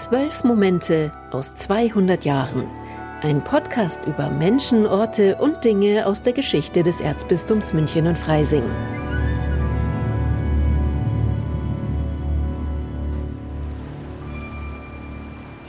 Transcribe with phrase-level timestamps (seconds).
[0.00, 2.64] Zwölf Momente aus 200 Jahren.
[3.20, 8.62] Ein Podcast über Menschen, Orte und Dinge aus der Geschichte des Erzbistums München und Freising.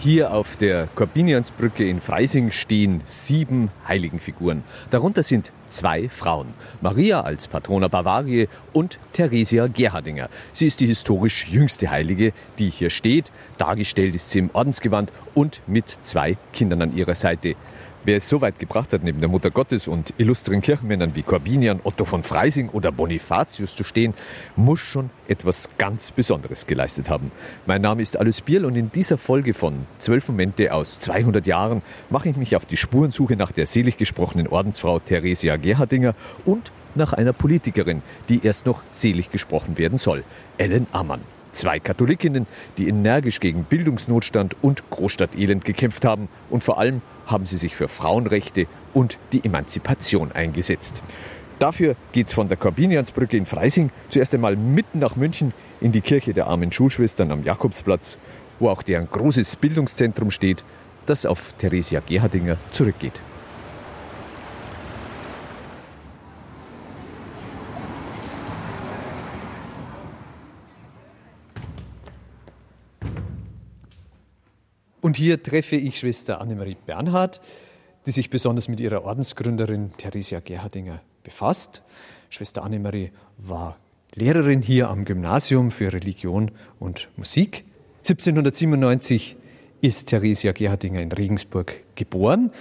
[0.03, 4.63] Hier auf der Korbiniansbrücke in Freising stehen sieben Heiligenfiguren.
[4.89, 6.55] Darunter sind zwei Frauen.
[6.81, 10.29] Maria als Patrona Bavaria und Theresia Gerhardinger.
[10.53, 13.31] Sie ist die historisch jüngste Heilige, die hier steht.
[13.59, 17.53] Dargestellt ist sie im Ordensgewand und mit zwei Kindern an ihrer Seite.
[18.03, 21.81] Wer es so weit gebracht hat, neben der Mutter Gottes und illustren Kirchenmännern wie Corbinian,
[21.83, 24.15] Otto von Freising oder Bonifatius zu stehen,
[24.55, 27.31] muss schon etwas ganz Besonderes geleistet haben.
[27.67, 31.83] Mein Name ist Alois Bierl und in dieser Folge von Zwölf Momente aus 200 Jahren
[32.09, 37.13] mache ich mich auf die Spurensuche nach der selig gesprochenen Ordensfrau Theresia Gerhardinger und nach
[37.13, 40.23] einer Politikerin, die erst noch selig gesprochen werden soll,
[40.57, 41.21] Ellen Ammann.
[41.51, 42.47] Zwei Katholikinnen,
[42.79, 47.87] die energisch gegen Bildungsnotstand und Großstadtelend gekämpft haben und vor allem haben sie sich für
[47.87, 51.01] Frauenrechte und die Emanzipation eingesetzt.
[51.59, 56.01] Dafür geht es von der Korbiniansbrücke in Freising zuerst einmal mitten nach München in die
[56.01, 58.17] Kirche der armen Schulschwestern am Jakobsplatz,
[58.59, 60.63] wo auch deren großes Bildungszentrum steht,
[61.05, 63.21] das auf Theresia Gerhardinger zurückgeht.
[75.01, 77.41] Und hier treffe ich Schwester Annemarie Bernhard,
[78.05, 81.81] die sich besonders mit ihrer Ordensgründerin Theresia Gerhardinger befasst.
[82.29, 83.77] Schwester Annemarie war
[84.13, 87.65] Lehrerin hier am Gymnasium für Religion und Musik.
[88.03, 89.37] 1797
[89.81, 92.51] ist Theresia Gerhardinger in Regensburg geboren.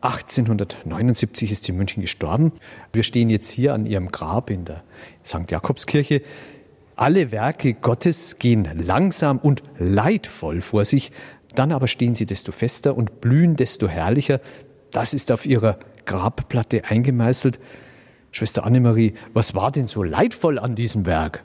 [0.00, 2.52] 1879 ist sie in München gestorben.
[2.92, 4.82] Wir stehen jetzt hier an ihrem Grab in der
[5.24, 5.50] St.
[5.50, 6.22] Jakobskirche.
[6.96, 11.10] Alle Werke Gottes gehen langsam und leidvoll vor sich,
[11.54, 14.40] dann aber stehen sie desto fester und blühen desto herrlicher.
[14.90, 17.58] Das ist auf ihrer Grabplatte eingemeißelt.
[18.30, 21.44] Schwester Annemarie, was war denn so leidvoll an diesem Werk?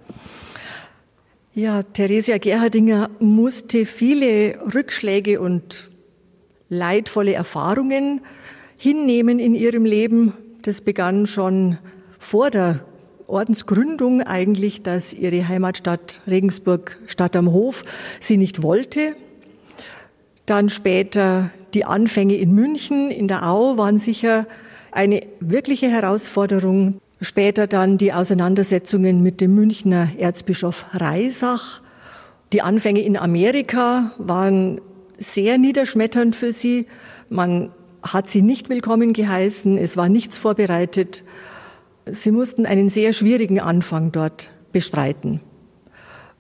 [1.54, 5.90] Ja, Theresia Gerhardinger musste viele Rückschläge und
[6.70, 8.22] leidvolle Erfahrungen
[8.78, 10.34] hinnehmen in ihrem Leben.
[10.62, 11.78] Das begann schon
[12.20, 12.86] vor der
[13.26, 17.84] Ordensgründung eigentlich, dass ihre Heimatstadt Regensburg Stadt am Hof
[18.20, 19.16] sie nicht wollte.
[20.48, 24.48] Dann später die Anfänge in München, in der Au waren sicher
[24.92, 27.00] eine wirkliche Herausforderung.
[27.20, 31.82] Später dann die Auseinandersetzungen mit dem Münchner Erzbischof Reisach.
[32.54, 34.80] Die Anfänge in Amerika waren
[35.18, 36.88] sehr niederschmetternd für sie.
[37.30, 37.72] Man
[38.02, 39.78] hat sie nicht willkommen geheißen.
[39.78, 41.26] Es war nichts vorbereitet.
[42.06, 45.42] Sie mussten einen sehr schwierigen Anfang dort bestreiten.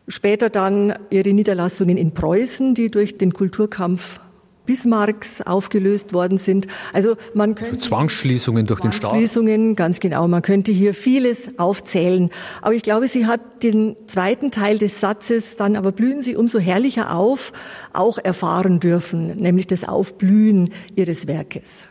[0.07, 4.19] Später dann ihre Niederlassungen in Preußen, die durch den Kulturkampf
[4.67, 6.67] Bismarcks aufgelöst worden sind.
[6.93, 9.11] Also man könnte also Zwangsschließungen durch den Staat.
[9.11, 10.27] Zwangsschließungen, ganz genau.
[10.27, 12.29] Man könnte hier vieles aufzählen.
[12.61, 16.59] Aber ich glaube, sie hat den zweiten Teil des Satzes, dann aber blühen sie umso
[16.59, 17.51] herrlicher auf,
[17.93, 21.87] auch erfahren dürfen, nämlich das Aufblühen ihres Werkes.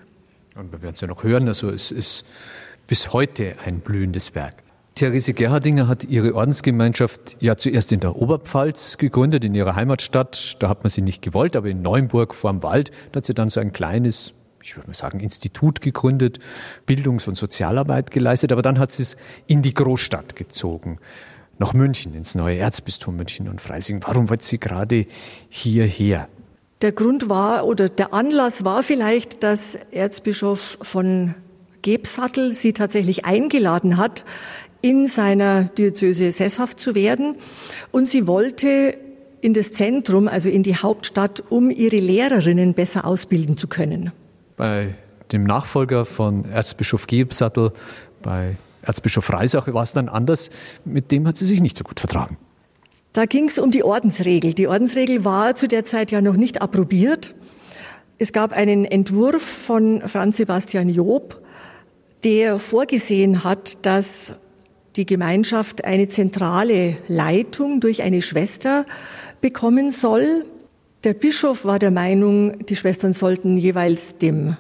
[0.54, 1.48] Und wir werden es ja noch hören.
[1.48, 2.25] Also es ist
[2.87, 4.66] bis heute ein blühendes Werk.
[4.97, 10.57] Therese Gerhardinger hat ihre Ordensgemeinschaft ja zuerst in der Oberpfalz gegründet, in ihrer Heimatstadt.
[10.61, 13.51] Da hat man sie nicht gewollt, aber in Neuenburg vorm Wald, da hat sie dann
[13.51, 16.39] so ein kleines, ich würde mal sagen, Institut gegründet,
[16.87, 18.53] Bildungs- und Sozialarbeit geleistet.
[18.53, 20.99] Aber dann hat sie es in die Großstadt gezogen,
[21.59, 24.01] nach München, ins neue Erzbistum München und Freising.
[24.07, 25.05] Warum wollte sie gerade
[25.51, 26.27] hierher?
[26.81, 31.34] Der Grund war oder der Anlass war vielleicht, dass Erzbischof von
[31.87, 34.25] Gebsattel sie tatsächlich eingeladen hat,
[34.82, 37.37] in seiner Diözese sesshaft zu werden.
[37.91, 38.94] Und sie wollte
[39.41, 44.12] in das Zentrum, also in die Hauptstadt, um ihre Lehrerinnen besser ausbilden zu können.
[44.56, 44.94] Bei
[45.32, 47.72] dem Nachfolger von Erzbischof Gebsattel,
[48.22, 50.50] bei Erzbischof Reisach war es dann anders.
[50.84, 52.38] Mit dem hat sie sich nicht so gut vertragen.
[53.12, 54.53] Da ging es um die Ordensregel.
[54.53, 57.34] Die Ordensregel war zu der Zeit ja noch nicht approbiert.
[58.18, 61.42] Es gab einen Entwurf von Franz Sebastian Job,
[62.24, 64.39] der vorgesehen hat, dass
[64.97, 68.87] die Gemeinschaft eine zentrale Leitung durch eine Schwester
[69.41, 70.45] bekommen soll.
[71.04, 74.57] Der Bischof war der Meinung, die Schwestern sollten jeweils dem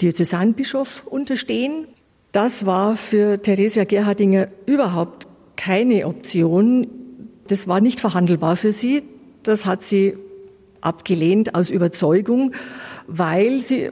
[0.00, 1.86] Diözesanbischof unterstehen.
[2.32, 5.26] Das war für Theresia Gerhardinger überhaupt
[5.56, 6.86] keine Option.
[7.46, 9.02] Das war nicht verhandelbar für sie.
[9.42, 10.14] Das hat sie
[10.80, 12.52] abgelehnt aus Überzeugung,
[13.06, 13.90] weil sie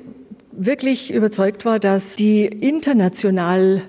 [0.52, 3.82] wirklich überzeugt war, dass die international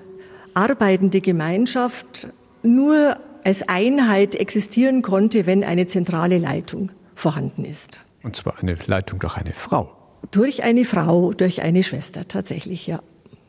[0.54, 2.28] arbeitende Gemeinschaft
[2.62, 8.00] nur als Einheit existieren konnte, wenn eine zentrale Leitung vorhanden ist.
[8.22, 9.90] Und zwar eine Leitung durch eine Frau.
[10.30, 13.00] Durch eine Frau, durch eine Schwester, tatsächlich, ja.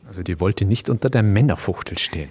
[0.06, 2.28] Also die wollte nicht unter der Männerfuchtel stehen.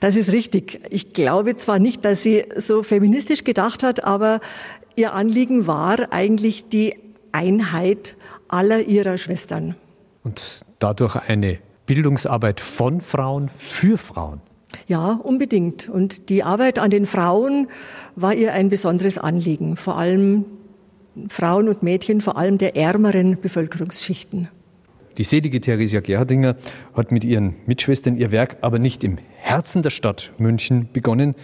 [0.00, 0.80] Das ist richtig.
[0.90, 4.40] Ich glaube zwar nicht, dass sie so feministisch gedacht hat, aber
[4.96, 6.96] ihr Anliegen war eigentlich die
[7.32, 8.16] Einheit
[8.48, 9.74] aller ihrer Schwestern.
[10.24, 14.40] Und dadurch eine Bildungsarbeit von Frauen für Frauen.
[14.86, 15.88] Ja, unbedingt.
[15.88, 17.66] Und die Arbeit an den Frauen
[18.14, 20.44] war ihr ein besonderes Anliegen, vor allem
[21.28, 24.48] Frauen und Mädchen, vor allem der ärmeren Bevölkerungsschichten.
[25.16, 26.56] Die selige Theresia Gerhardinger
[26.94, 31.34] hat mit ihren Mitschwestern ihr Werk aber nicht im Herzen der Stadt München begonnen,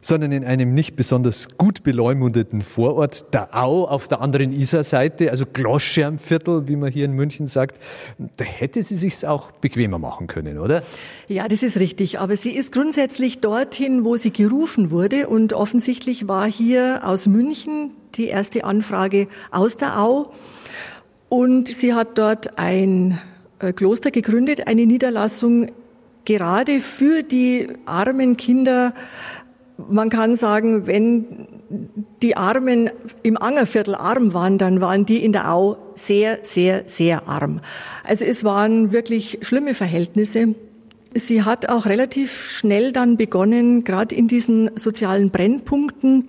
[0.00, 5.44] sondern in einem nicht besonders gut beleumundeten Vorort, der Au auf der anderen Isarseite, also
[5.46, 7.80] Glosschermviertel, wie man hier in München sagt.
[8.36, 10.82] Da hätte sie sich auch bequemer machen können, oder?
[11.28, 12.18] Ja, das ist richtig.
[12.18, 15.28] Aber sie ist grundsätzlich dorthin, wo sie gerufen wurde.
[15.28, 20.32] Und offensichtlich war hier aus München die erste Anfrage aus der Au.
[21.28, 23.20] Und sie hat dort ein
[23.60, 25.70] äh, Kloster gegründet, eine Niederlassung
[26.24, 28.94] gerade für die armen Kinder
[29.88, 31.46] man kann sagen, wenn
[32.22, 32.90] die Armen
[33.22, 37.60] im Angerviertel arm waren, dann waren die in der Au sehr, sehr, sehr arm.
[38.04, 40.54] Also es waren wirklich schlimme Verhältnisse.
[41.14, 46.28] Sie hat auch relativ schnell dann begonnen, gerade in diesen sozialen Brennpunkten,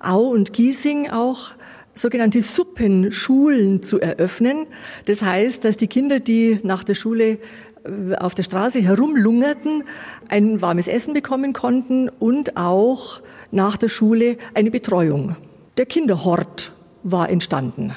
[0.00, 1.52] Au und Giesing auch,
[1.98, 4.66] sogenannte Suppenschulen zu eröffnen.
[5.06, 7.38] Das heißt, dass die Kinder, die nach der Schule
[8.18, 9.84] auf der Straße herumlungerten,
[10.28, 13.20] ein warmes Essen bekommen konnten und auch
[13.50, 15.36] nach der Schule eine Betreuung.
[15.76, 16.72] Der Kinderhort
[17.02, 17.94] war entstanden.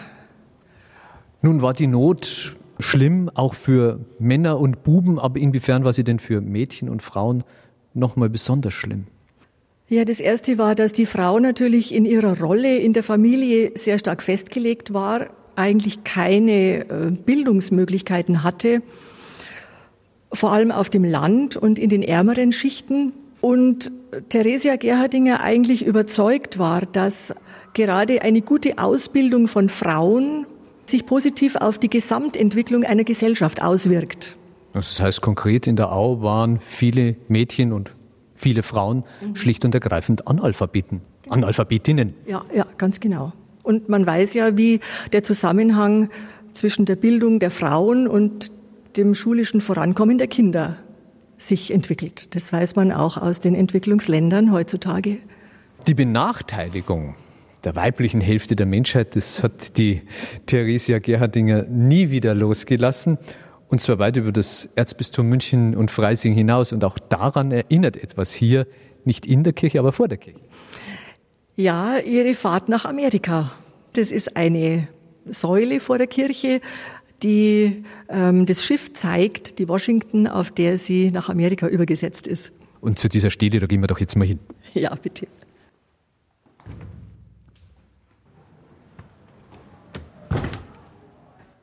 [1.42, 6.20] Nun war die Not schlimm, auch für Männer und Buben, aber inwiefern war sie denn
[6.20, 7.44] für Mädchen und Frauen
[7.94, 9.06] nochmal besonders schlimm?
[9.88, 14.00] Ja, das erste war, dass die Frau natürlich in ihrer Rolle in der Familie sehr
[14.00, 18.82] stark festgelegt war, eigentlich keine äh, Bildungsmöglichkeiten hatte
[20.34, 23.14] vor allem auf dem Land und in den ärmeren Schichten.
[23.42, 23.92] Und
[24.30, 27.34] Theresia Gerhardinger eigentlich überzeugt war, dass
[27.74, 30.46] gerade eine gute Ausbildung von Frauen
[30.86, 34.36] sich positiv auf die Gesamtentwicklung einer Gesellschaft auswirkt.
[34.74, 37.92] Das heißt konkret, in der Au waren viele Mädchen und
[38.36, 39.36] viele Frauen mhm.
[39.36, 41.36] schlicht und ergreifend Analphabeten, genau.
[41.36, 42.14] Analphabetinnen.
[42.26, 43.34] Ja, ja, ganz genau.
[43.64, 44.80] Und man weiß ja, wie
[45.14, 46.10] der Zusammenhang
[46.54, 48.52] zwischen der Bildung der Frauen und
[48.98, 50.78] dem schulischen Vorankommen der Kinder
[51.38, 52.36] sich entwickelt.
[52.36, 55.18] Das weiß man auch aus den Entwicklungsländern heutzutage.
[55.88, 57.16] Die Benachteiligung
[57.64, 60.02] der weiblichen Hälfte der Menschheit, das hat die
[60.46, 63.18] Theresia Gerhardinger nie wieder losgelassen.
[63.68, 66.74] Und zwar weit über das Erzbistum München und Freising hinaus.
[66.74, 68.68] Und auch daran erinnert etwas hier,
[69.06, 70.42] nicht in der Kirche, aber vor der Kirche.
[71.56, 73.54] Ja, ihre Fahrt nach Amerika.
[73.94, 74.88] Das ist eine
[75.26, 76.62] Säule vor der Kirche,
[77.24, 82.52] die ähm, das Schiff zeigt, die Washington, auf der sie nach Amerika übergesetzt ist.
[82.80, 84.40] Und zu dieser Stele, da gehen wir doch jetzt mal hin.
[84.74, 85.28] Ja, bitte.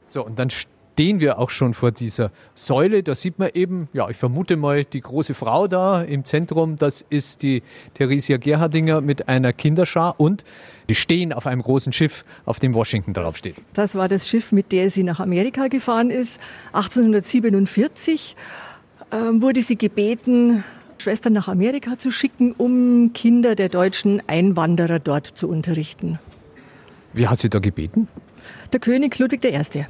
[0.07, 0.51] So, und dann
[0.99, 3.05] stehen wir auch schon vor dieser Säule.
[3.05, 6.75] Da sieht man eben, ja, ich vermute mal, die große Frau da im Zentrum.
[6.75, 7.63] Das ist die
[7.95, 10.43] Theresia Gerhardinger mit einer Kinderschar und
[10.89, 13.63] die stehen auf einem großen Schiff, auf dem Washington draufsteht.
[13.75, 16.41] Das war das Schiff, mit der sie nach Amerika gefahren ist.
[16.73, 18.35] 1847
[19.13, 20.65] äh, wurde sie gebeten,
[20.99, 26.19] Schwestern nach Amerika zu schicken, um Kinder der deutschen Einwanderer dort zu unterrichten.
[27.13, 28.09] Wie hat sie da gebeten?
[28.73, 29.87] Der König Ludwig I.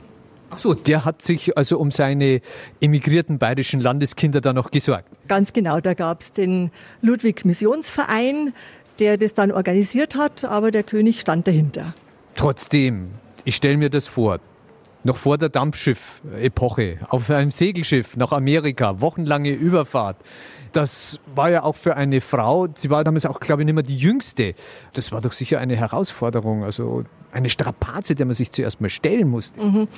[0.51, 2.41] Ach so, der hat sich also um seine
[2.81, 5.09] emigrierten bayerischen Landeskinder da noch gesorgt.
[5.29, 6.71] Ganz genau, da gab es den
[7.03, 8.55] Ludwig Missionsverein,
[8.99, 11.95] der das dann organisiert hat, aber der König stand dahinter.
[12.35, 13.11] Trotzdem,
[13.45, 14.41] ich stelle mir das vor,
[15.05, 20.17] noch vor der Dampfschiff-Epoche, auf einem Segelschiff nach Amerika, wochenlange Überfahrt.
[20.73, 23.83] Das war ja auch für eine Frau, sie war damals auch, glaube ich, nicht mehr
[23.83, 24.55] die Jüngste.
[24.93, 29.29] Das war doch sicher eine Herausforderung, also eine Strapaze, der man sich zuerst mal stellen
[29.29, 29.61] musste.
[29.61, 29.89] Mhm.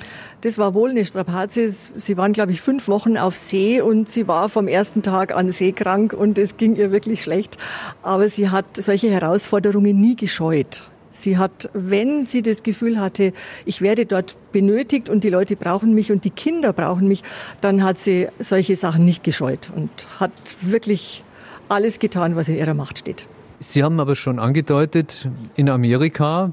[0.41, 1.69] Das war wohl eine Strapaze.
[1.69, 5.51] Sie waren, glaube ich, fünf Wochen auf See und sie war vom ersten Tag an
[5.51, 7.57] seekrank und es ging ihr wirklich schlecht.
[8.01, 10.85] Aber sie hat solche Herausforderungen nie gescheut.
[11.11, 13.33] Sie hat, wenn sie das Gefühl hatte,
[13.65, 17.23] ich werde dort benötigt und die Leute brauchen mich und die Kinder brauchen mich,
[17.59, 19.89] dann hat sie solche Sachen nicht gescheut und
[20.19, 21.23] hat wirklich
[21.69, 23.27] alles getan, was in ihrer Macht steht.
[23.59, 26.51] Sie haben aber schon angedeutet, in Amerika,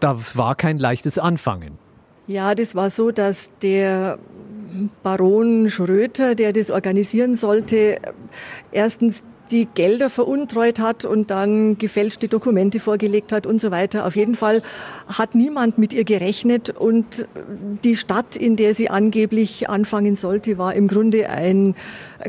[0.00, 1.78] da war kein leichtes Anfangen.
[2.26, 4.18] Ja, das war so, dass der
[5.02, 7.98] Baron Schröter, der das organisieren sollte,
[8.70, 14.06] erstens die Gelder veruntreut hat und dann gefälschte Dokumente vorgelegt hat und so weiter.
[14.06, 14.62] Auf jeden Fall
[15.06, 17.28] hat niemand mit ihr gerechnet und
[17.84, 21.74] die Stadt, in der sie angeblich anfangen sollte, war im Grunde ein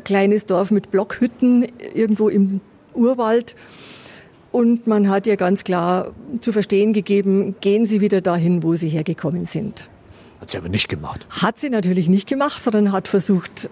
[0.03, 2.59] kleines Dorf mit Blockhütten irgendwo im
[2.93, 3.55] Urwald.
[4.51, 6.11] Und man hat ihr ganz klar
[6.41, 9.89] zu verstehen gegeben, gehen Sie wieder dahin, wo Sie hergekommen sind.
[10.39, 11.25] Hat sie aber nicht gemacht.
[11.29, 13.69] Hat sie natürlich nicht gemacht, sondern hat versucht,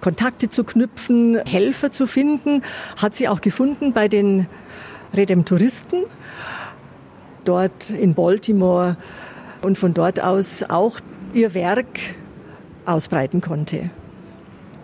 [0.00, 2.62] Kontakte zu knüpfen, Helfer zu finden.
[2.96, 4.46] Hat sie auch gefunden bei den
[5.14, 6.04] Redemptoristen
[7.44, 8.96] dort in Baltimore
[9.62, 11.00] und von dort aus auch
[11.32, 12.00] ihr Werk
[12.84, 13.90] ausbreiten konnte.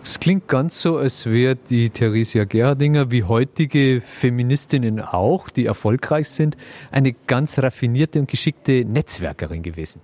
[0.03, 6.29] Es klingt ganz so, als wäre die Theresia Gerhardinger, wie heutige Feministinnen auch, die erfolgreich
[6.29, 6.55] sind,
[6.91, 9.99] eine ganz raffinierte und geschickte Netzwerkerin gewesen.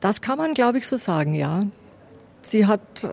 [0.00, 1.64] Das kann man, glaube ich, so sagen, ja.
[2.46, 3.08] Sie hat äh,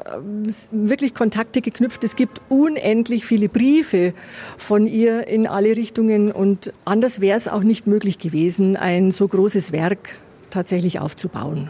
[0.72, 2.04] wirklich Kontakte geknüpft.
[2.04, 4.14] Es gibt unendlich viele Briefe
[4.58, 9.28] von ihr in alle Richtungen und anders wäre es auch nicht möglich gewesen, ein so
[9.28, 10.16] großes Werk
[10.52, 11.70] tatsächlich aufzubauen.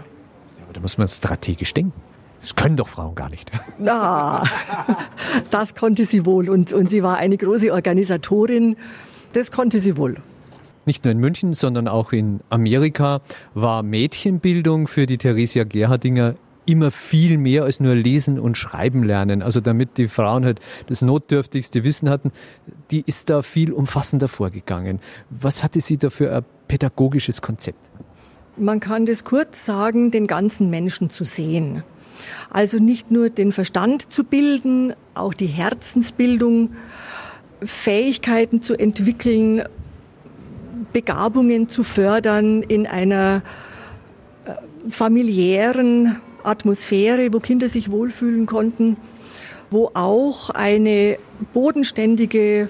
[0.57, 1.93] Ja, aber da muss man strategisch denken.
[2.41, 3.49] Das können doch Frauen gar nicht.
[3.85, 4.43] Ah,
[5.49, 8.75] das konnte sie wohl und, und sie war eine große Organisatorin.
[9.31, 10.17] Das konnte sie wohl.
[10.85, 13.21] Nicht nur in München, sondern auch in Amerika
[13.53, 19.41] war Mädchenbildung für die Theresia Gerhardinger immer viel mehr als nur lesen und schreiben lernen.
[19.41, 22.31] Also damit die Frauen halt das notdürftigste Wissen hatten,
[22.91, 24.99] die ist da viel umfassender vorgegangen.
[25.29, 27.79] Was hatte sie da für ein pädagogisches Konzept?
[28.57, 31.83] Man kann das kurz sagen, den ganzen Menschen zu sehen.
[32.49, 36.75] Also nicht nur den Verstand zu bilden, auch die Herzensbildung,
[37.63, 39.63] Fähigkeiten zu entwickeln,
[40.91, 43.41] Begabungen zu fördern in einer
[44.45, 44.51] äh,
[44.89, 48.97] familiären Atmosphäre, wo Kinder sich wohlfühlen konnten,
[49.71, 51.17] wo auch eine
[51.53, 52.69] bodenständige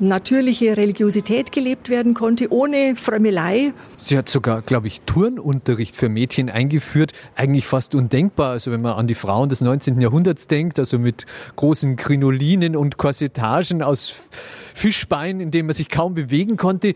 [0.00, 3.72] natürliche Religiosität gelebt werden konnte, ohne Frömmelei.
[3.96, 7.12] Sie hat sogar, glaube ich, Turnunterricht für Mädchen eingeführt.
[7.36, 8.50] Eigentlich fast undenkbar.
[8.50, 10.00] Also wenn man an die Frauen des 19.
[10.00, 14.14] Jahrhunderts denkt, also mit großen Krinolinen und Korsetagen aus
[14.74, 16.94] Fischbein, in denen man sich kaum bewegen konnte,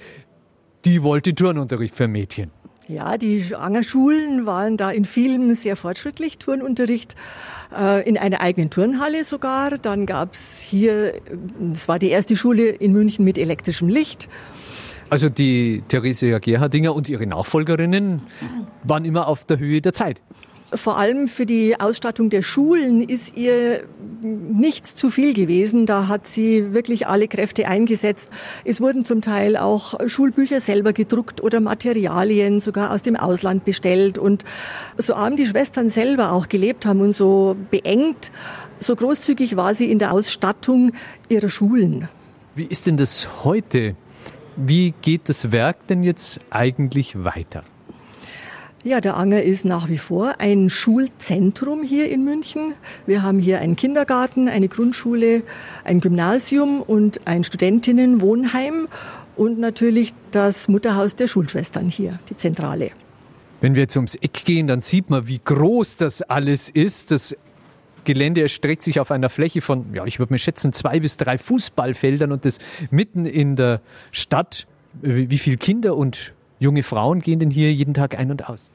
[0.85, 2.51] die wollte Turnunterricht für Mädchen.
[2.89, 7.17] Ja, die Angerschulen waren da in vielen sehr fortschrittlich, Turnunterricht
[7.79, 9.77] äh, in einer eigenen Turnhalle sogar.
[9.77, 11.13] Dann gab's hier,
[11.71, 14.27] es war die erste Schule in München mit elektrischem Licht.
[15.11, 18.23] Also die Theresia Gerhardinger und ihre Nachfolgerinnen
[18.85, 20.23] waren immer auf der Höhe der Zeit
[20.73, 23.85] vor allem für die Ausstattung der Schulen ist ihr
[24.23, 25.87] nichts zu viel gewesen.
[25.87, 28.31] Da hat sie wirklich alle Kräfte eingesetzt.
[28.65, 34.19] Es wurden zum Teil auch Schulbücher selber gedruckt oder Materialien sogar aus dem Ausland bestellt.
[34.19, 34.45] Und
[34.97, 38.31] so arm die Schwestern selber auch gelebt haben und so beengt,
[38.81, 40.93] so großzügig war sie in der Ausstattung
[41.29, 42.09] ihrer Schulen.
[42.55, 43.97] Wie ist denn das heute?
[44.57, 47.63] Wie geht das Werk denn jetzt eigentlich weiter?
[48.89, 52.73] Ja, der Anger ist nach wie vor ein Schulzentrum hier in München.
[53.05, 55.43] Wir haben hier einen Kindergarten, eine Grundschule,
[55.85, 58.89] ein Gymnasium und ein Studentinnenwohnheim
[59.37, 62.93] und natürlich das Mutterhaus der Schulschwestern hier, die Zentrale.
[63.61, 67.11] Wenn wir jetzt ums Eck gehen, dann sieht man, wie groß das alles ist.
[67.11, 67.37] Das
[68.05, 71.37] Gelände erstreckt sich auf einer Fläche von, ja, ich würde mir schätzen, zwei bis drei
[71.37, 72.59] Fußballfeldern und das
[72.91, 74.67] mitten in der Stadt.
[75.03, 78.71] Wie viele Kinder und junge Frauen gehen denn hier jeden Tag ein und aus?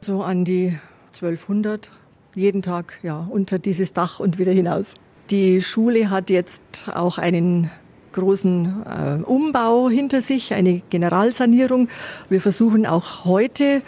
[0.00, 0.78] So an die
[1.14, 1.90] 1200
[2.34, 4.94] jeden Tag ja, unter dieses Dach und wieder hinaus.
[5.30, 7.70] Die Schule hat jetzt auch einen
[8.12, 11.88] großen äh, Umbau hinter sich, eine Generalsanierung.
[12.28, 13.82] Wir versuchen auch heute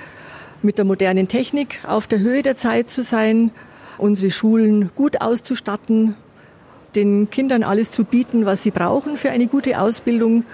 [0.62, 3.52] mit der modernen Technik auf der Höhe der Zeit zu sein,
[3.96, 6.14] unsere Schulen gut auszustatten,
[6.94, 10.44] den Kindern alles zu bieten, was sie brauchen für eine gute Ausbildung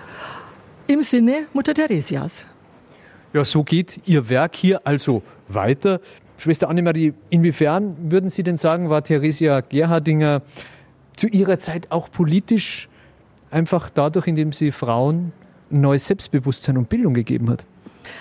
[0.86, 2.46] im Sinne Mutter Theresias.
[3.32, 6.00] Ja, so geht Ihr Werk hier also weiter.
[6.36, 10.42] Schwester Annemarie, inwiefern würden Sie denn sagen, war Theresia Gerhardinger
[11.16, 12.88] zu ihrer Zeit auch politisch
[13.50, 15.32] einfach dadurch, indem sie Frauen
[15.70, 17.64] neues Selbstbewusstsein und Bildung gegeben hat?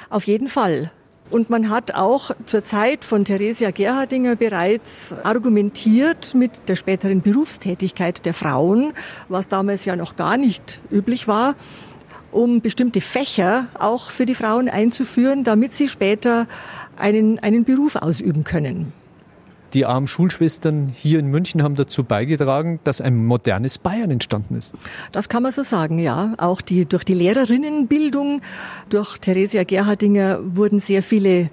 [0.10, 0.92] Auf jeden Fall.
[1.30, 8.25] Und man hat auch zur Zeit von Theresia Gerhardinger bereits argumentiert mit der späteren Berufstätigkeit
[8.25, 8.94] der Frauen,
[9.30, 11.56] was damals ja noch gar nicht üblich war,
[12.34, 16.48] um bestimmte Fächer auch für die Frauen einzuführen, damit sie später
[16.98, 18.94] einen, einen Beruf ausüben können.
[19.74, 24.72] Die armen Schulschwestern hier in München haben dazu beigetragen, dass ein modernes Bayern entstanden ist.
[25.12, 26.36] Das kann man so sagen, ja.
[26.38, 28.42] Auch die, durch die Lehrerinnenbildung,
[28.90, 31.50] durch Theresia Gerhardinger wurden sehr viele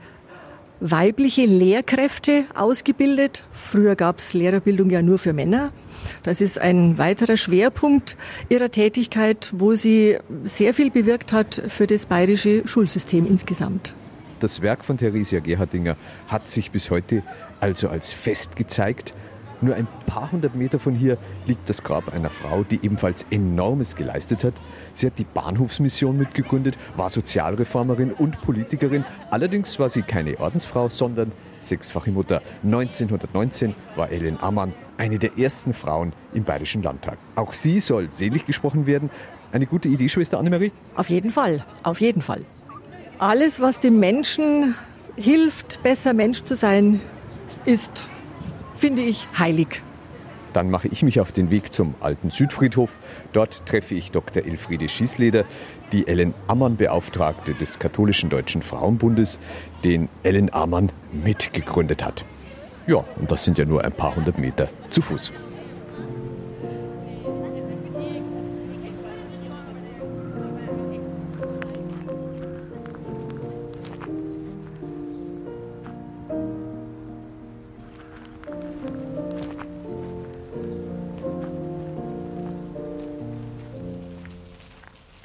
[0.80, 3.44] weibliche Lehrkräfte ausgebildet.
[3.52, 5.72] Früher gab es Lehrerbildung ja nur für Männer.
[6.22, 8.16] Das ist ein weiterer Schwerpunkt
[8.48, 13.94] ihrer Tätigkeit, wo sie sehr viel bewirkt hat für das bayerische Schulsystem insgesamt.
[14.40, 15.96] Das Werk von Theresia Gerhardinger
[16.28, 17.22] hat sich bis heute
[17.60, 19.12] also als fest gezeigt.
[19.60, 23.94] Nur ein paar hundert Meter von hier liegt das Grab einer Frau, die ebenfalls enormes
[23.94, 24.54] geleistet hat.
[24.92, 29.04] Sie hat die Bahnhofsmission mitgegründet, war Sozialreformerin und Politikerin.
[29.30, 32.42] Allerdings war sie keine Ordensfrau, sondern sechsfache Mutter.
[32.64, 37.18] 1919 war Ellen Ammann eine der ersten Frauen im Bayerischen Landtag.
[37.34, 39.10] Auch sie soll selig gesprochen werden.
[39.50, 40.72] Eine gute Idee, Schwester Annemarie?
[40.94, 42.42] Auf jeden Fall, auf jeden Fall.
[43.18, 44.74] Alles, was dem Menschen
[45.16, 47.00] hilft, besser Mensch zu sein,
[47.64, 48.08] ist,
[48.80, 49.82] finde ich, heilig.
[50.52, 52.96] Dann mache ich mich auf den Weg zum alten Südfriedhof.
[53.32, 54.44] Dort treffe ich Dr.
[54.44, 55.44] Elfriede Schießleder,
[55.92, 59.38] die Ellen Ammann Beauftragte des Katholischen Deutschen Frauenbundes,
[59.84, 62.24] den Ellen Ammann mitgegründet hat.
[62.86, 65.30] Ja, und das sind ja nur ein paar hundert Meter zu Fuß.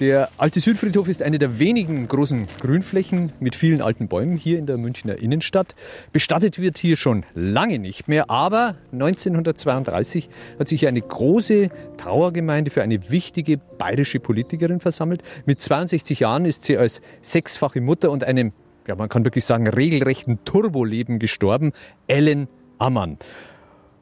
[0.06, 4.68] Der alte Südfriedhof ist eine der wenigen großen Grünflächen mit vielen alten Bäumen hier in
[4.68, 5.74] der Münchner Innenstadt.
[6.14, 12.84] Bestattet wird hier schon lange nicht mehr, aber 1932 hat sich eine große Trauergemeinde für
[12.84, 15.24] eine wichtige bayerische Politikerin versammelt.
[15.48, 18.54] Mit 62 Jahren ist sie als sechsfache Mutter und einem,
[18.88, 21.74] ja man kann wirklich sagen, regelrechten Turboleben gestorben,
[22.06, 22.48] Ellen
[22.78, 23.18] Ammann.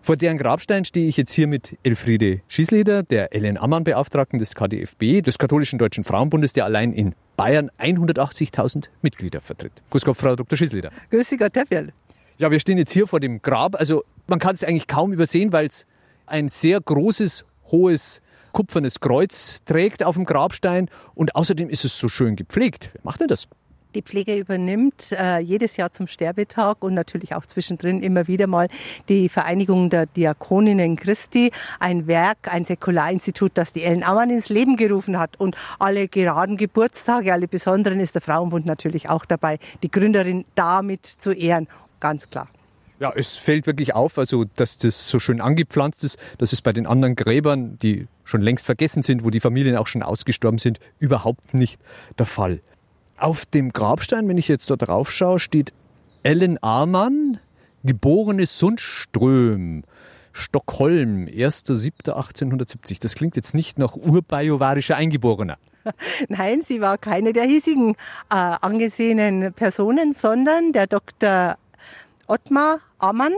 [0.05, 5.21] Vor deren Grabstein stehe ich jetzt hier mit Elfriede Schießleder, der Ellen Ammann-Beauftragten des KDFB,
[5.21, 9.71] des Katholischen Deutschen Frauenbundes, der allein in Bayern 180.000 Mitglieder vertritt.
[9.91, 10.57] Grüß Gott, Frau Dr.
[10.57, 10.91] Schießleder.
[11.09, 11.93] Grüß Gott, Herr Perl.
[12.37, 13.79] Ja, wir stehen jetzt hier vor dem Grab.
[13.79, 15.87] Also man kann es eigentlich kaum übersehen, weil es
[16.25, 22.09] ein sehr großes, hohes, kupfernes Kreuz trägt auf dem Grabstein und außerdem ist es so
[22.09, 22.89] schön gepflegt.
[22.91, 23.47] Wer macht denn das?
[23.95, 28.67] Die Pflege übernimmt äh, jedes Jahr zum Sterbetag und natürlich auch zwischendrin immer wieder mal
[29.07, 34.77] die Vereinigung der Diakoninnen Christi, ein Werk, ein Säkularinstitut, das die Ellen Ammann ins Leben
[34.77, 35.39] gerufen hat.
[35.39, 41.05] Und alle geraden Geburtstage, alle besonderen ist der Frauenbund natürlich auch dabei, die Gründerin damit
[41.05, 41.67] zu ehren.
[41.99, 42.49] Ganz klar.
[42.99, 46.17] Ja, es fällt wirklich auf, also dass das so schön angepflanzt ist.
[46.39, 49.87] Das ist bei den anderen Gräbern, die schon längst vergessen sind, wo die Familien auch
[49.87, 51.79] schon ausgestorben sind, überhaupt nicht
[52.17, 52.61] der Fall.
[53.23, 55.71] Auf dem Grabstein, wenn ich jetzt da drauf schaue, steht
[56.23, 57.39] Ellen Amann,
[57.85, 59.85] geborene Sundström,
[60.33, 63.01] Stockholm, 1.7.1870.
[63.01, 65.57] Das klingt jetzt nicht nach urbajovarischer Eingeborener.
[66.27, 67.91] Nein, sie war keine der hiesigen
[68.29, 71.55] äh, angesehenen Personen, sondern der Dr.
[72.27, 73.33] Ottmar Ammann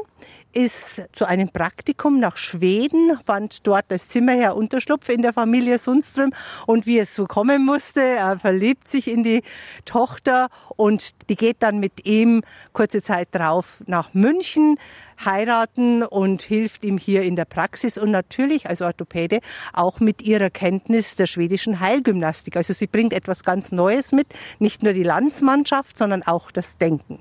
[0.53, 6.31] ist zu einem Praktikum nach Schweden, fand dort als Zimmerherr Unterschlupf in der Familie Sundström
[6.67, 9.41] und wie es so kommen musste, er verliebt sich in die
[9.85, 12.43] Tochter und die geht dann mit ihm
[12.73, 14.77] kurze Zeit drauf nach München,
[15.23, 19.39] heiraten und hilft ihm hier in der Praxis und natürlich als Orthopäde
[19.73, 22.55] auch mit ihrer Kenntnis der schwedischen Heilgymnastik.
[22.55, 24.27] Also sie bringt etwas ganz Neues mit,
[24.59, 27.19] nicht nur die Landsmannschaft, sondern auch das Denken.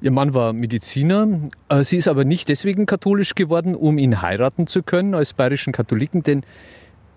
[0.00, 1.26] Ihr Mann war Mediziner.
[1.68, 5.72] Äh, sie ist aber nicht deswegen katholisch geworden, um ihn heiraten zu können als bayerischen
[5.72, 6.44] Katholiken, denn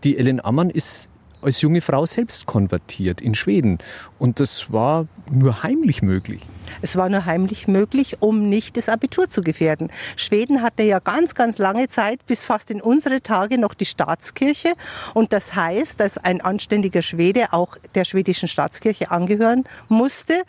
[0.03, 1.09] die Ellen Ammann ist
[1.43, 3.79] als junge Frau selbst konvertiert in Schweden.
[4.19, 6.41] Und das war nur heimlich möglich.
[6.81, 9.91] Es war nur heimlich möglich, um nicht das Abitur zu gefährden.
[10.15, 14.73] Schweden hatte ja ganz, ganz lange Zeit, bis fast in unsere Tage, noch die Staatskirche.
[15.13, 20.43] Und das heißt, dass ein anständiger Schwede auch der schwedischen Staatskirche angehören musste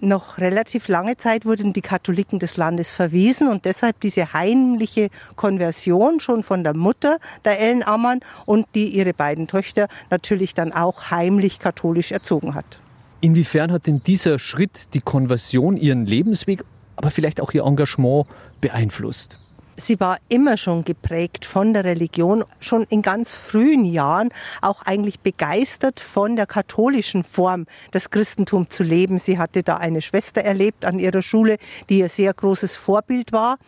[0.00, 6.20] noch relativ lange Zeit wurden die Katholiken des Landes verwiesen und deshalb diese heimliche Konversion
[6.20, 11.10] schon von der Mutter der Ellen Ammann und die ihre beiden Töchter natürlich dann auch
[11.10, 12.78] heimlich katholisch erzogen hat.
[13.20, 16.62] Inwiefern hat denn dieser Schritt die Konversion ihren Lebensweg,
[16.94, 18.26] aber vielleicht auch ihr Engagement
[18.60, 19.38] beeinflusst?
[19.78, 25.20] Sie war immer schon geprägt von der Religion, schon in ganz frühen Jahren auch eigentlich
[25.20, 29.18] begeistert von der katholischen Form des Christentums zu leben.
[29.18, 31.56] Sie hatte da eine Schwester erlebt an ihrer Schule,
[31.88, 33.58] die ihr sehr großes Vorbild war.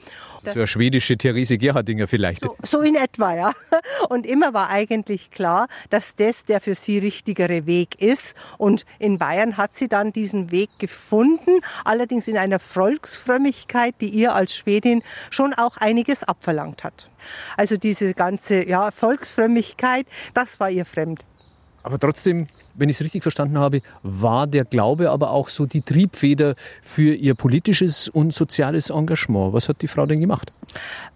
[0.44, 2.44] Das so eine schwedische Therese Gerhardinger vielleicht.
[2.44, 3.53] So, so, in etwa, ja.
[4.09, 8.35] Und immer war eigentlich klar, dass das der für sie richtigere Weg ist.
[8.59, 14.35] Und in Bayern hat sie dann diesen Weg gefunden, allerdings in einer Volksfrömmigkeit, die ihr
[14.35, 17.09] als Schwedin schon auch einiges abverlangt hat.
[17.57, 21.24] Also diese ganze ja, Volksfrömmigkeit, das war ihr fremd.
[21.83, 22.46] Aber trotzdem
[22.81, 27.14] wenn ich es richtig verstanden habe, war der Glaube aber auch so die Triebfeder für
[27.14, 29.53] ihr politisches und soziales Engagement.
[29.53, 30.51] Was hat die Frau denn gemacht?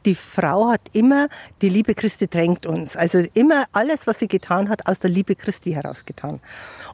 [0.05, 1.29] Die Frau hat immer
[1.62, 2.96] die Liebe Christi drängt uns.
[2.96, 6.40] Also immer alles, was sie getan hat, aus der Liebe Christi herausgetan.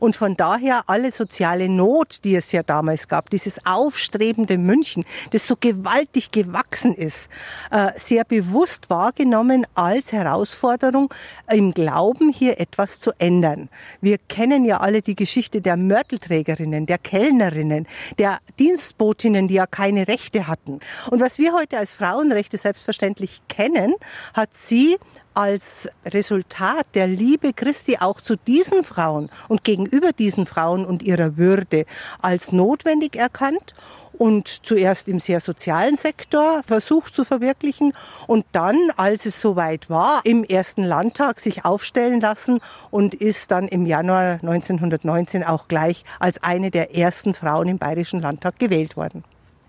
[0.01, 5.47] Und von daher alle soziale Not, die es ja damals gab, dieses aufstrebende München, das
[5.47, 7.29] so gewaltig gewachsen ist,
[7.71, 11.13] äh, sehr bewusst wahrgenommen als Herausforderung,
[11.53, 13.69] im Glauben hier etwas zu ändern.
[14.01, 17.87] Wir kennen ja alle die Geschichte der Mörtelträgerinnen, der Kellnerinnen,
[18.19, 20.81] der Dienstbotinnen, die ja keine Rechte hatten.
[21.11, 23.95] Und was wir heute als Frauenrechte selbstverständlich kennen,
[24.33, 24.97] hat sie
[25.35, 31.37] als Resultat der Liebe Christi auch zu diesen Frauen und gegenüber diesen Frauen und ihrer
[31.37, 31.85] Würde
[32.21, 33.75] als notwendig erkannt
[34.21, 37.95] und zuerst im sehr sozialen Sektor versucht zu verwirklichen
[38.27, 43.67] und dann, als es soweit war, im ersten Landtag sich aufstellen lassen und ist dann
[43.67, 49.25] im Januar 1919 auch gleich als eine der ersten Frauen im Bayerischen Landtag gewählt worden.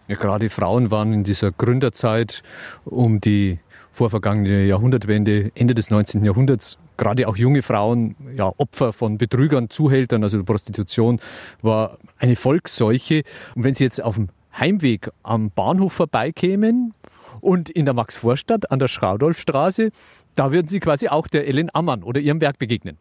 [0.10, 2.44] Ja, gerade Frauen waren in dieser Gründerzeit
[2.84, 3.60] um die
[4.02, 6.26] vorvergangene Jahrhundertwende, Ende des 19.
[6.26, 11.20] Jahrhunderts, gerade auch junge Frauen ja, Opfer von Betrügern, Zuhältern, also Prostitution
[11.62, 13.22] war eine Volksseuche.
[13.54, 16.96] Und wenn Sie jetzt auf dem Heimweg am Bahnhof vorbeikämen
[17.42, 19.92] und in der Maxvorstadt an der Schraudolfstraße,
[20.34, 22.98] da würden Sie quasi auch der Ellen Ammann oder ihrem Werk begegnen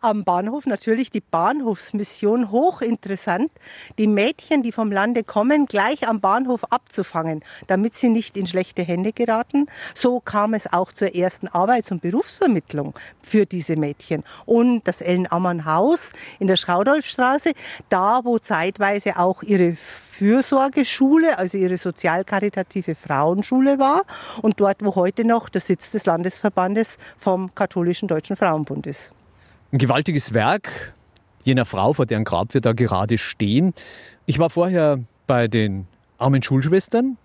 [0.00, 3.50] am Bahnhof natürlich die Bahnhofsmission hochinteressant,
[3.98, 8.82] die Mädchen, die vom Lande kommen, gleich am Bahnhof abzufangen, damit sie nicht in schlechte
[8.82, 9.66] Hände geraten.
[9.94, 14.24] So kam es auch zur ersten Arbeits- und Berufsvermittlung für diese Mädchen.
[14.46, 17.52] Und das Ellen-Ammann-Haus in der Schraudolfstraße,
[17.88, 24.02] da wo zeitweise auch ihre Fürsorgeschule, also ihre sozialkaritative Frauenschule war
[24.42, 29.12] und dort, wo heute noch der Sitz des Landesverbandes vom Katholischen Deutschen Frauenbund ist.
[29.72, 30.94] Ein gewaltiges Werk
[31.44, 33.72] jener Frau, vor deren Grab wir da gerade stehen.
[34.26, 35.86] Ich war vorher bei den
[36.18, 37.16] armen Schulschwestern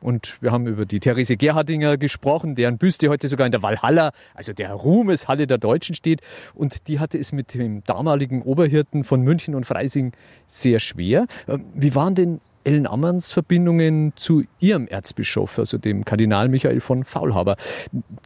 [0.00, 4.12] und wir haben über die Therese Gerhardinger gesprochen, deren Büste heute sogar in der Walhalla,
[4.34, 6.22] also der Ruhmeshalle der Deutschen steht.
[6.54, 10.12] Und die hatte es mit dem damaligen Oberhirten von München und Freising
[10.46, 11.26] sehr schwer.
[11.46, 17.04] Ähm, wie waren denn Ellen Ammanns Verbindungen zu ihrem Erzbischof, also dem Kardinal Michael von
[17.04, 17.56] Faulhaber.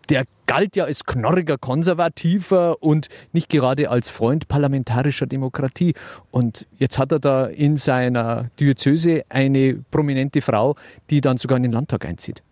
[0.09, 5.94] Der galt ja als knorriger Konservativer und nicht gerade als Freund parlamentarischer Demokratie.
[6.31, 10.77] Und jetzt hat er da in seiner Diözese eine prominente Frau,
[11.11, 12.42] die dann sogar in den Landtag einzieht.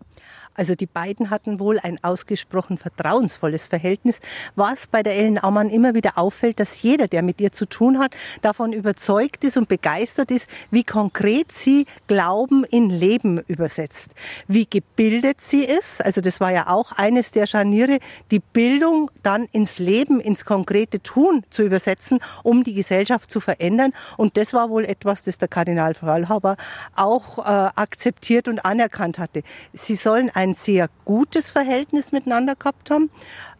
[0.55, 4.19] Also die beiden hatten wohl ein ausgesprochen vertrauensvolles Verhältnis,
[4.55, 7.99] was bei der Ellen Ammann immer wieder auffällt, dass jeder, der mit ihr zu tun
[7.99, 14.11] hat, davon überzeugt ist und begeistert ist, wie konkret sie Glauben in Leben übersetzt,
[14.47, 16.03] wie gebildet sie ist.
[16.03, 17.99] Also das war ja auch eines der Scharniere,
[18.31, 23.91] die Bildung dann ins Leben, ins konkrete Tun zu übersetzen, um die Gesellschaft zu verändern.
[24.17, 26.55] Und das war wohl etwas, das der Kardinal Fallhaber
[26.95, 29.43] auch äh, akzeptiert und anerkannt hatte.
[29.73, 33.09] Sie sollen ein ein sehr gutes Verhältnis miteinander gehabt haben.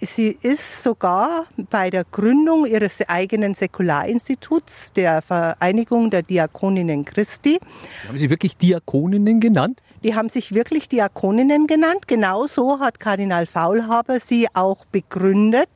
[0.02, 7.60] Sie ist sogar bei der Gründung ihres eigenen Säkularinstituts, der Vereinigung der Diakoninnen Christi.
[8.08, 9.82] Haben Sie wirklich Diakoninnen genannt?
[10.06, 12.08] Die haben sich wirklich Diakoninnen genannt.
[12.08, 15.68] Genauso hat Kardinal Faulhaber sie auch begründet.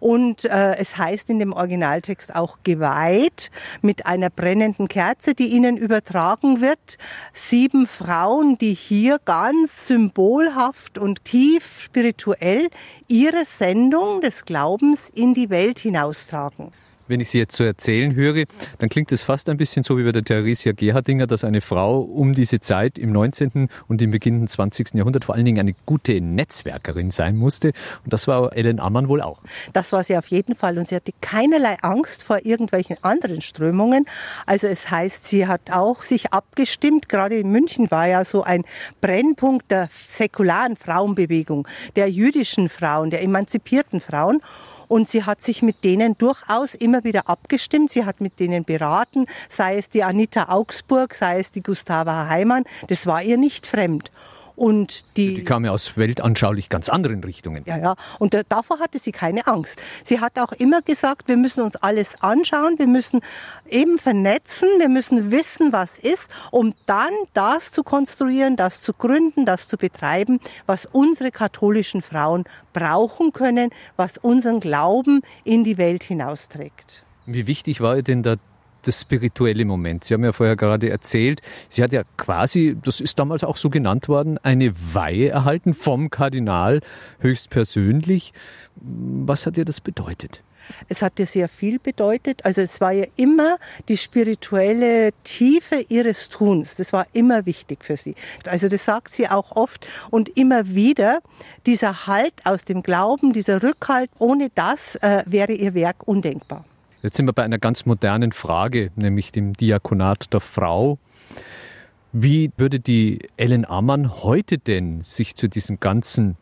[0.00, 5.78] Und äh, es heißt in dem Originaltext auch geweiht mit einer brennenden Kerze, die ihnen
[5.78, 6.98] übertragen wird.
[7.32, 12.68] Sieben Frauen, die hier ganz symbolhaft und tief spirituell
[13.08, 16.72] ihre Sendung des Glaubens in die Welt hinaustragen
[17.10, 18.44] wenn ich sie jetzt so erzählen höre,
[18.78, 22.00] dann klingt es fast ein bisschen so wie bei der Theresia Gerhardinger, dass eine Frau
[22.00, 23.68] um diese Zeit im 19.
[23.88, 24.94] und im beginnenden 20.
[24.94, 27.72] Jahrhundert vor allen Dingen eine gute Netzwerkerin sein musste.
[28.04, 29.40] Und das war Ellen Ammann wohl auch.
[29.72, 30.78] Das war sie auf jeden Fall.
[30.78, 34.06] Und sie hatte keinerlei Angst vor irgendwelchen anderen Strömungen.
[34.46, 37.08] Also es heißt, sie hat auch sich abgestimmt.
[37.08, 38.64] Gerade in München war ja so ein
[39.00, 44.40] Brennpunkt der säkularen Frauenbewegung, der jüdischen Frauen, der emanzipierten Frauen.
[44.90, 47.90] Und sie hat sich mit denen durchaus immer wieder abgestimmt.
[47.90, 52.64] Sie hat mit denen beraten, sei es die Anita Augsburg, sei es die Gustava Heimann.
[52.88, 54.10] Das war ihr nicht fremd.
[54.60, 57.62] Und die, die kam ja aus weltanschaulich ganz anderen Richtungen.
[57.64, 57.94] Ja, ja.
[58.18, 59.80] Und davor hatte sie keine Angst.
[60.04, 63.22] Sie hat auch immer gesagt, wir müssen uns alles anschauen, wir müssen
[63.70, 69.46] eben vernetzen, wir müssen wissen, was ist, um dann das zu konstruieren, das zu gründen,
[69.46, 72.44] das zu betreiben, was unsere katholischen Frauen
[72.74, 77.02] brauchen können, was unseren Glauben in die Welt hinausträgt.
[77.24, 78.36] Wie wichtig war denn da
[78.86, 80.04] das spirituelle Moment.
[80.04, 83.70] Sie haben ja vorher gerade erzählt, sie hat ja quasi, das ist damals auch so
[83.70, 86.80] genannt worden, eine Weihe erhalten vom Kardinal
[87.20, 88.32] höchstpersönlich.
[88.76, 90.42] Was hat ihr das bedeutet?
[90.88, 92.44] Es hat ihr sehr viel bedeutet.
[92.44, 96.76] Also es war ja immer die spirituelle Tiefe ihres Tuns.
[96.76, 98.14] Das war immer wichtig für sie.
[98.46, 101.20] Also das sagt sie auch oft und immer wieder.
[101.66, 106.64] Dieser Halt aus dem Glauben, dieser Rückhalt, ohne das äh, wäre ihr Werk undenkbar.
[107.02, 110.98] Jetzt sind wir bei einer ganz modernen Frage, nämlich dem Diakonat der Frau.
[112.12, 116.36] Wie würde die Ellen Amann heute denn sich zu diesen ganzen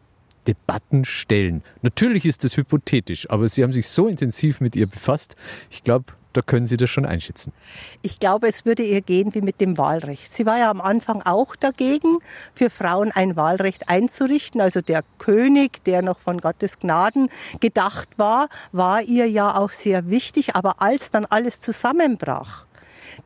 [0.49, 1.63] Debatten stellen?
[1.83, 5.37] Natürlich ist das hypothetisch, aber Sie haben sich so intensiv mit ihr befasst.
[5.71, 6.07] Ich glaube,
[6.39, 7.53] da können Sie das schon einschätzen.
[8.01, 10.31] Ich glaube, es würde ihr gehen wie mit dem Wahlrecht.
[10.31, 12.19] Sie war ja am Anfang auch dagegen,
[12.55, 14.61] für Frauen ein Wahlrecht einzurichten.
[14.61, 20.11] Also der König, der noch von Gottes Gnaden gedacht war, war ihr ja auch sehr
[20.11, 20.55] wichtig.
[20.55, 22.68] Aber als dann alles zusammenbrach,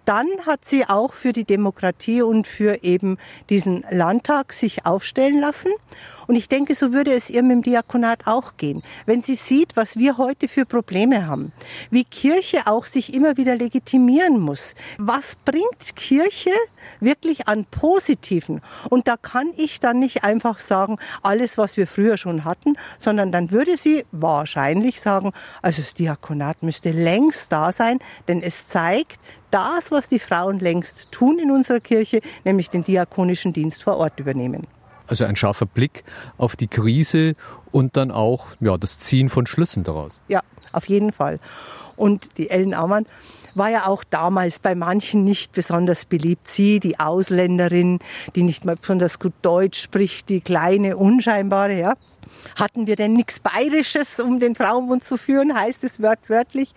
[0.04, 3.18] dann hat sie auch für die Demokratie und für eben
[3.50, 5.72] diesen Landtag sich aufstellen lassen.
[6.26, 8.82] Und ich denke, so würde es ihr mit dem Diakonat auch gehen.
[9.06, 11.52] Wenn sie sieht, was wir heute für Probleme haben,
[11.90, 14.74] wie Kirche auch sich immer wieder legitimieren muss.
[14.98, 16.50] Was bringt Kirche
[17.00, 18.60] wirklich an Positiven?
[18.88, 23.32] Und da kann ich dann nicht einfach sagen, alles, was wir früher schon hatten, sondern
[23.32, 29.18] dann würde sie wahrscheinlich sagen, also das Diakonat müsste längst da sein, denn es zeigt,
[29.52, 34.18] das, was die Frauen längst tun in unserer Kirche, nämlich den diakonischen Dienst vor Ort
[34.18, 34.66] übernehmen.
[35.06, 36.04] Also ein scharfer Blick
[36.38, 37.34] auf die Krise
[37.70, 40.20] und dann auch ja, das Ziehen von Schlüssen daraus.
[40.28, 40.40] Ja,
[40.72, 41.38] auf jeden Fall.
[41.96, 43.06] Und die Ellen Aumann
[43.54, 46.48] war ja auch damals bei manchen nicht besonders beliebt.
[46.48, 47.98] Sie, die Ausländerin,
[48.34, 51.92] die nicht mal besonders gut Deutsch spricht, die kleine, unscheinbare, ja.
[52.56, 56.74] Hatten wir denn nichts Bayerisches, um den Frauenbund zu führen, heißt es wörtlich.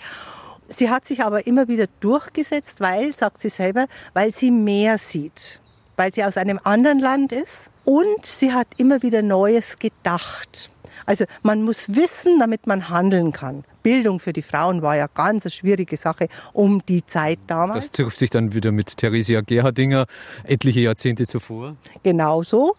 [0.68, 5.60] Sie hat sich aber immer wieder durchgesetzt, weil, sagt sie selber, weil sie mehr sieht,
[5.96, 10.70] weil sie aus einem anderen Land ist und sie hat immer wieder Neues gedacht.
[11.06, 13.64] Also man muss wissen, damit man handeln kann.
[13.84, 17.86] Bildung für die Frauen war ja ganz eine schwierige Sache um die Zeit damals.
[17.86, 20.08] Das trifft sich dann wieder mit Theresia Gerhardinger
[20.44, 21.76] etliche Jahrzehnte zuvor.
[22.02, 22.76] Genau so.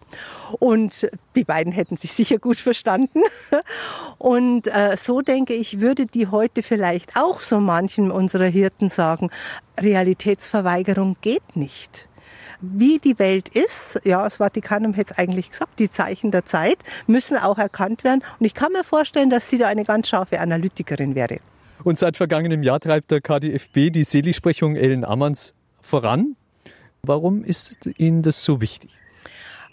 [0.59, 3.21] Und die beiden hätten sich sicher gut verstanden.
[4.17, 9.29] Und äh, so denke ich, würde die heute vielleicht auch so manchen unserer Hirten sagen,
[9.79, 12.07] Realitätsverweigerung geht nicht
[12.61, 16.77] wie die Welt ist, ja, das Vatikanum hätte es eigentlich gesagt, die Zeichen der Zeit
[17.05, 18.23] müssen auch erkannt werden.
[18.39, 21.37] Und ich kann mir vorstellen, dass sie da eine ganz scharfe Analytikerin wäre.
[21.83, 26.35] Und seit vergangenem Jahr treibt der KDFB die Seligsprechung Ellen Ammanns voran.
[27.03, 28.91] Warum ist Ihnen das so wichtig?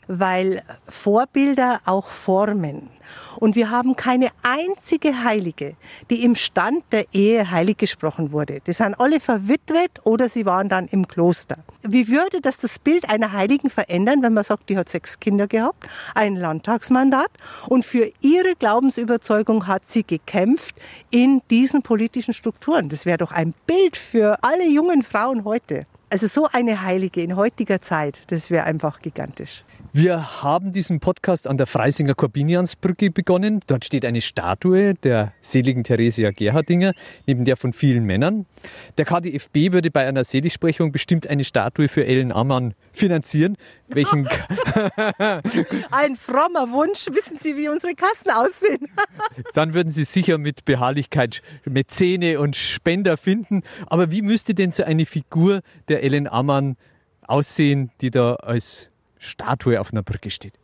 [0.09, 2.91] Weil Vorbilder auch formen.
[3.37, 5.77] Und wir haben keine einzige Heilige,
[6.11, 8.61] die im Stand der Ehe heilig gesprochen wurde.
[8.67, 11.57] Die sind alle verwitwet oder sie waren dann im Kloster.
[11.83, 15.47] Wie würde das das Bild einer Heiligen verändern, wenn man sagt, die hat sechs Kinder
[15.47, 17.31] gehabt, ein Landtagsmandat
[17.69, 20.77] und für ihre Glaubensüberzeugung hat sie gekämpft
[21.11, 22.89] in diesen politischen Strukturen?
[22.89, 25.87] Das wäre doch ein Bild für alle jungen Frauen heute.
[26.15, 29.65] Also so eine Heilige in heutiger Zeit, das wäre einfach gigantisch.
[29.93, 33.61] Wir haben diesen Podcast an der Freisinger Korbiniansbrücke begonnen.
[33.67, 36.93] Dort steht eine Statue der seligen Theresia Gerhardinger,
[37.27, 38.47] neben der von vielen Männern.
[38.97, 43.57] Der KDFB würde bei einer Seligsprechung bestimmt eine Statue für Ellen Ammann finanzieren.
[43.89, 44.29] Welchen
[45.91, 47.07] Ein frommer Wunsch.
[47.11, 48.89] Wissen Sie, wie unsere Kassen aussehen?
[49.55, 53.63] Dann würden Sie sicher mit Beharrlichkeit Mäzene und Spender finden.
[53.87, 56.77] Aber wie müsste denn so eine Figur der Ellen Ammann
[57.27, 60.55] aussehen, die da als Statue auf einer Brücke steht?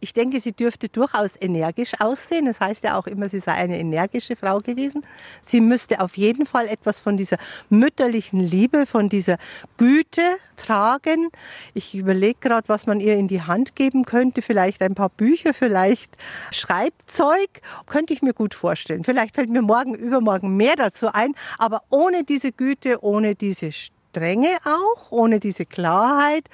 [0.00, 2.46] Ich denke, sie dürfte durchaus energisch aussehen.
[2.46, 5.04] Das heißt ja auch immer, sie sei eine energische Frau gewesen.
[5.42, 7.36] Sie müsste auf jeden Fall etwas von dieser
[7.68, 9.38] mütterlichen Liebe, von dieser
[9.76, 10.22] Güte
[10.56, 11.28] tragen.
[11.74, 14.42] Ich überlege gerade, was man ihr in die Hand geben könnte.
[14.42, 16.16] Vielleicht ein paar Bücher, vielleicht
[16.50, 17.48] Schreibzeug.
[17.86, 19.04] Könnte ich mir gut vorstellen.
[19.04, 21.34] Vielleicht fällt mir morgen, übermorgen mehr dazu ein.
[21.58, 23.70] Aber ohne diese Güte, ohne diese
[24.10, 26.44] Strenge auch, ohne diese Klarheit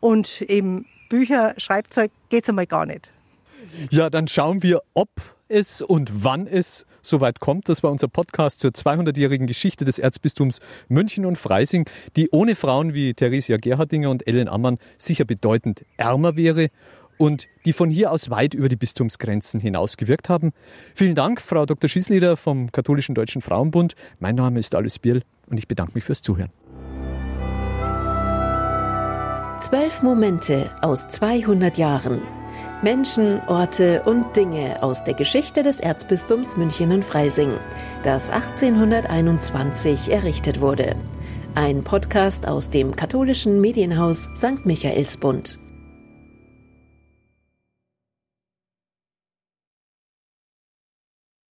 [0.00, 3.10] und eben Bücher, Schreibzeug geht es einmal gar nicht.
[3.90, 5.08] Ja, dann schauen wir, ob
[5.48, 7.68] es und wann es soweit kommt.
[7.68, 12.94] Das war unser Podcast zur 200-jährigen Geschichte des Erzbistums München und Freising, die ohne Frauen
[12.94, 16.68] wie Theresia Gerhardinger und Ellen Ammann sicher bedeutend ärmer wäre
[17.18, 20.52] und die von hier aus weit über die Bistumsgrenzen hinaus gewirkt haben.
[20.94, 21.88] Vielen Dank, Frau Dr.
[21.88, 23.94] Schießlieder vom Katholischen Deutschen Frauenbund.
[24.18, 26.50] Mein Name ist Alice Bierl und ich bedanke mich fürs Zuhören.
[29.62, 32.20] Zwölf Momente aus 200 Jahren.
[32.82, 37.52] Menschen, Orte und Dinge aus der Geschichte des Erzbistums München und Freising,
[38.02, 40.96] das 1821 errichtet wurde.
[41.54, 44.66] Ein Podcast aus dem katholischen Medienhaus St.
[44.66, 45.60] Michaelsbund.